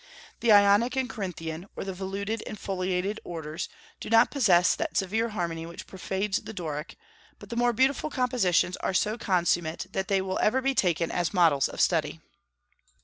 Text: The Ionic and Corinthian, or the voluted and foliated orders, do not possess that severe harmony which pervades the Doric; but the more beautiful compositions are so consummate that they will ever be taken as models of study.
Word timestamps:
The 0.39 0.51
Ionic 0.51 0.95
and 0.95 1.07
Corinthian, 1.07 1.67
or 1.75 1.83
the 1.83 1.93
voluted 1.93 2.41
and 2.47 2.57
foliated 2.57 3.19
orders, 3.23 3.69
do 3.99 4.09
not 4.09 4.31
possess 4.31 4.73
that 4.73 4.97
severe 4.97 5.29
harmony 5.29 5.67
which 5.67 5.85
pervades 5.85 6.39
the 6.39 6.53
Doric; 6.55 6.95
but 7.37 7.51
the 7.51 7.55
more 7.55 7.71
beautiful 7.71 8.09
compositions 8.09 8.77
are 8.77 8.95
so 8.95 9.15
consummate 9.15 9.85
that 9.91 10.07
they 10.07 10.19
will 10.19 10.39
ever 10.41 10.59
be 10.59 10.73
taken 10.73 11.11
as 11.11 11.35
models 11.35 11.69
of 11.69 11.79
study. 11.79 12.19